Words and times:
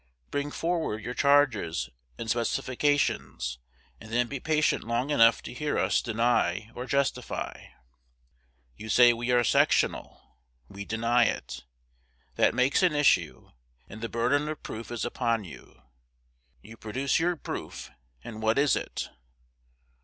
Bring 0.31 0.49
forward 0.49 1.03
your 1.03 1.13
charges 1.13 1.91
and 2.17 2.27
specifications, 2.27 3.59
and 3.99 4.11
then 4.11 4.25
be 4.25 4.39
patient 4.39 4.83
long 4.83 5.11
enough 5.11 5.43
to 5.43 5.53
hear 5.53 5.77
us 5.77 6.01
deny 6.01 6.71
or 6.73 6.87
justify. 6.87 7.67
You 8.75 8.89
say 8.89 9.13
we 9.13 9.29
are 9.29 9.43
sectional. 9.43 10.39
We 10.67 10.85
deny 10.85 11.25
it. 11.25 11.65
That 12.33 12.55
makes 12.55 12.81
an 12.81 12.95
issue; 12.95 13.51
and 13.87 14.01
the 14.01 14.09
burden 14.09 14.49
of 14.49 14.63
proof 14.63 14.89
is 14.89 15.05
upon 15.05 15.43
you. 15.43 15.83
You 16.63 16.77
produce 16.77 17.19
your 17.19 17.35
proof; 17.35 17.91
and 18.23 18.41
what 18.41 18.57
is 18.57 18.75
it? 18.75 19.07